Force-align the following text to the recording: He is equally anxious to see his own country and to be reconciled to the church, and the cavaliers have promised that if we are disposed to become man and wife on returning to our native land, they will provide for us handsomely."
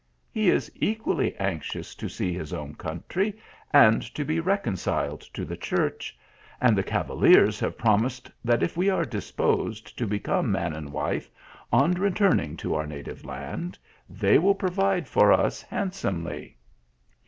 He 0.31 0.49
is 0.49 0.71
equally 0.73 1.35
anxious 1.37 1.93
to 1.93 2.09
see 2.09 2.33
his 2.33 2.53
own 2.53 2.73
country 2.73 3.37
and 3.71 4.01
to 4.15 4.25
be 4.25 4.39
reconciled 4.39 5.21
to 5.31 5.45
the 5.45 5.55
church, 5.55 6.17
and 6.59 6.75
the 6.75 6.81
cavaliers 6.81 7.59
have 7.59 7.77
promised 7.77 8.31
that 8.43 8.63
if 8.63 8.75
we 8.75 8.89
are 8.89 9.05
disposed 9.05 9.95
to 9.99 10.07
become 10.07 10.51
man 10.51 10.73
and 10.73 10.91
wife 10.91 11.29
on 11.71 11.91
returning 11.91 12.57
to 12.57 12.73
our 12.73 12.87
native 12.87 13.23
land, 13.23 13.77
they 14.09 14.39
will 14.39 14.55
provide 14.55 15.07
for 15.07 15.31
us 15.31 15.61
handsomely." 15.61 16.57